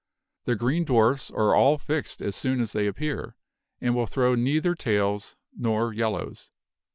The 0.45 0.55
green 0.55 0.83
dwarfs 0.83 1.29
are 1.29 1.53
all 1.53 1.77
fixed 1.77 2.23
as 2.23 2.35
soon 2.35 2.59
as 2.59 2.71
they 2.71 2.87
appear, 2.87 3.35
and 3.79 3.93
will 3.93 4.07
throw 4.07 4.33
neither 4.33 4.73
tails 4.73 5.35
nor 5.55 5.93
yellows. 5.93 6.49